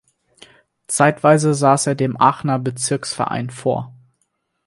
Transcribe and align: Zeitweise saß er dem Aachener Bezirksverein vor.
Zeitweise 0.87 1.53
saß 1.53 1.85
er 1.85 1.93
dem 1.93 2.19
Aachener 2.19 2.57
Bezirksverein 2.57 3.51
vor. 3.51 3.93